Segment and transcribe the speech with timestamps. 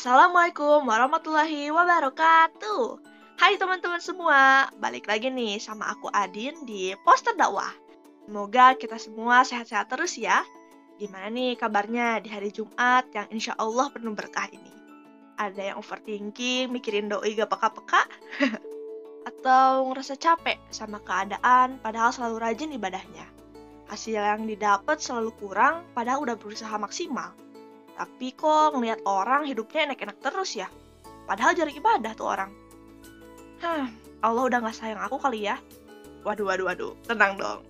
[0.00, 3.04] Assalamualaikum warahmatullahi wabarakatuh.
[3.36, 7.68] Hai teman-teman semua, balik lagi nih sama aku Adin di Poster Dakwah.
[8.24, 10.40] Semoga kita semua sehat-sehat terus ya.
[10.96, 14.72] Gimana nih kabarnya di hari Jumat yang insya Allah penuh berkah ini?
[15.36, 18.00] Ada yang overthinking, mikirin doi gak peka-peka?
[19.28, 23.28] Atau ngerasa capek sama keadaan padahal selalu rajin ibadahnya?
[23.92, 27.36] Hasil yang didapat selalu kurang padahal udah berusaha maksimal
[28.00, 30.72] tapi kok ngeliat orang hidupnya enak-enak terus ya?
[31.28, 32.48] Padahal jarang ibadah tuh orang.
[33.60, 33.92] Hah,
[34.24, 35.60] Allah udah gak sayang aku kali ya?
[36.24, 37.60] Waduh, waduh, waduh, tenang dong.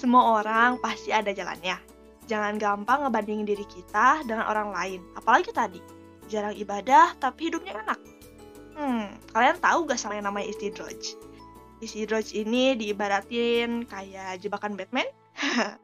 [0.00, 1.76] Semua orang pasti ada jalannya.
[2.24, 5.00] Jangan gampang ngebandingin diri kita dengan orang lain.
[5.20, 5.84] Apalagi tadi,
[6.32, 8.00] jarang ibadah tapi hidupnya enak.
[8.80, 10.96] Hmm, kalian tahu gak sama yang namanya istidroj?
[11.84, 15.04] Istidroj ini diibaratin kayak jebakan Batman.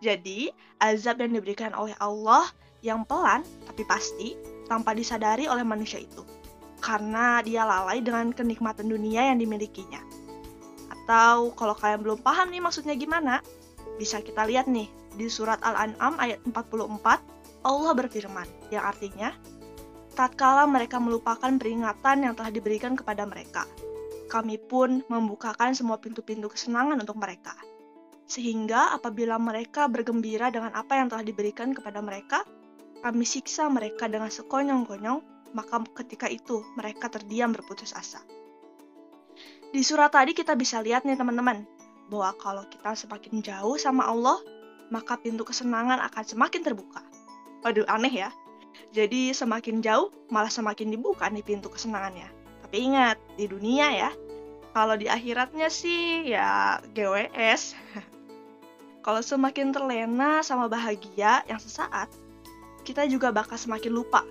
[0.00, 0.48] Jadi,
[0.80, 2.48] azab yang diberikan oleh Allah
[2.80, 4.32] yang pelan tapi pasti
[4.64, 6.24] tanpa disadari oleh manusia itu
[6.80, 10.00] karena dia lalai dengan kenikmatan dunia yang dimilikinya.
[10.88, 13.44] Atau kalau kalian belum paham nih maksudnya gimana,
[14.00, 19.36] bisa kita lihat nih di surat Al-An'am ayat 44, Allah berfirman, yang artinya,
[20.16, 23.68] tatkala mereka melupakan peringatan yang telah diberikan kepada mereka,
[24.32, 27.52] kami pun membukakan semua pintu-pintu kesenangan untuk mereka.
[28.30, 32.46] Sehingga apabila mereka bergembira dengan apa yang telah diberikan kepada mereka,
[33.02, 38.22] kami siksa mereka dengan sekonyong-konyong, maka ketika itu mereka terdiam berputus asa.
[39.74, 41.66] Di surat tadi kita bisa lihat nih teman-teman,
[42.06, 44.38] bahwa kalau kita semakin jauh sama Allah,
[44.94, 47.02] maka pintu kesenangan akan semakin terbuka.
[47.66, 48.30] Waduh, aneh ya.
[48.94, 52.30] Jadi semakin jauh, malah semakin dibuka nih pintu kesenangannya.
[52.62, 54.10] Tapi ingat, di dunia ya,
[54.70, 57.74] kalau di akhiratnya sih ya GWS.
[59.00, 62.12] kalau semakin terlena sama bahagia yang sesaat,
[62.84, 64.24] kita juga bakal semakin lupa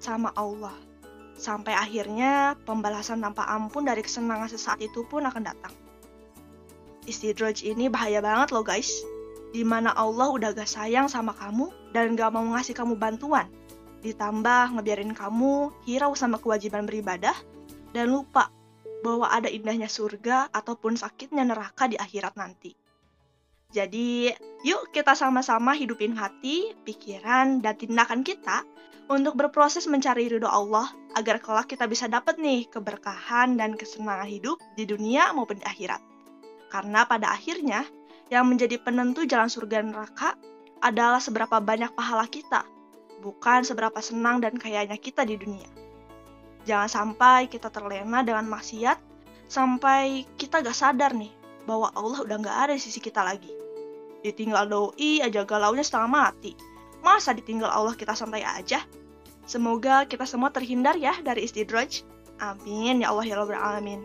[0.00, 0.72] sama Allah.
[1.34, 5.74] Sampai akhirnya pembalasan tanpa ampun dari kesenangan sesaat itu pun akan datang.
[7.04, 9.04] Istidroj ini bahaya banget loh guys.
[9.52, 13.46] Di mana Allah udah gak sayang sama kamu dan gak mau ngasih kamu bantuan.
[14.00, 17.36] Ditambah ngebiarin kamu hirau sama kewajiban beribadah
[17.92, 18.50] dan lupa
[19.04, 22.72] bahwa ada indahnya surga ataupun sakitnya neraka di akhirat nanti.
[23.74, 24.30] Jadi,
[24.62, 28.62] yuk kita sama-sama hidupin hati, pikiran, dan tindakan kita
[29.10, 30.86] untuk berproses mencari ridho Allah
[31.18, 35.98] agar kelak kita bisa dapat nih keberkahan dan kesenangan hidup di dunia maupun di akhirat.
[36.70, 37.82] Karena pada akhirnya,
[38.30, 40.38] yang menjadi penentu jalan surga dan neraka
[40.78, 42.62] adalah seberapa banyak pahala kita,
[43.26, 45.66] bukan seberapa senang dan kayanya kita di dunia.
[46.62, 49.02] Jangan sampai kita terlena dengan maksiat,
[49.50, 51.34] sampai kita gak sadar nih
[51.66, 53.63] bahwa Allah udah gak ada di sisi kita lagi.
[54.24, 56.56] Ditinggal doi aja galaunya setengah mati.
[57.04, 58.80] Masa ditinggal Allah kita santai aja?
[59.44, 62.00] Semoga kita semua terhindar ya dari istidroj.
[62.40, 64.00] Amin ya Allah ya Rabbal Alamin.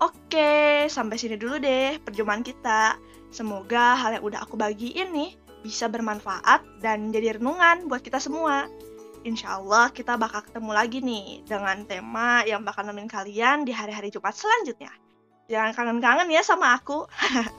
[0.00, 2.96] Oke, sampai sini dulu deh perjumpaan kita.
[3.28, 8.66] Semoga hal yang udah aku bagiin nih bisa bermanfaat dan jadi renungan buat kita semua.
[9.22, 14.10] Insya Allah kita bakal ketemu lagi nih dengan tema yang bakal nemenin kalian di hari-hari
[14.10, 14.90] Jumat selanjutnya.
[15.46, 17.06] Jangan kangen-kangen ya sama aku.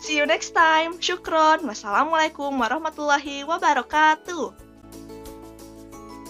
[0.00, 0.96] See you next time.
[0.96, 1.60] Syukron.
[1.68, 4.69] Wassalamualaikum warahmatullahi wabarakatuh.